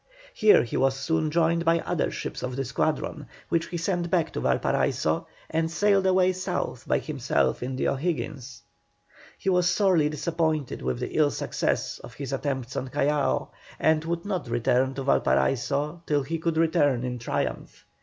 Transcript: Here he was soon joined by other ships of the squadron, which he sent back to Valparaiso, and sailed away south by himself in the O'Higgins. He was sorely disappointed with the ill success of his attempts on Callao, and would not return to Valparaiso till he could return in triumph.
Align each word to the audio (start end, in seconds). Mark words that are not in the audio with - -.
Here 0.33 0.63
he 0.63 0.77
was 0.77 0.97
soon 0.97 1.29
joined 1.29 1.63
by 1.63 1.79
other 1.81 2.09
ships 2.09 2.41
of 2.41 2.55
the 2.55 2.65
squadron, 2.65 3.27
which 3.49 3.67
he 3.67 3.77
sent 3.77 4.09
back 4.09 4.33
to 4.33 4.39
Valparaiso, 4.39 5.27
and 5.51 5.69
sailed 5.69 6.07
away 6.07 6.33
south 6.33 6.87
by 6.87 6.97
himself 6.97 7.61
in 7.61 7.75
the 7.75 7.87
O'Higgins. 7.87 8.63
He 9.37 9.47
was 9.51 9.69
sorely 9.69 10.09
disappointed 10.09 10.81
with 10.81 10.97
the 10.99 11.15
ill 11.15 11.29
success 11.29 11.99
of 11.99 12.15
his 12.15 12.33
attempts 12.33 12.75
on 12.75 12.87
Callao, 12.87 13.49
and 13.79 14.03
would 14.05 14.25
not 14.25 14.47
return 14.49 14.95
to 14.95 15.03
Valparaiso 15.03 16.01
till 16.07 16.23
he 16.23 16.39
could 16.39 16.57
return 16.57 17.03
in 17.03 17.19
triumph. 17.19 17.85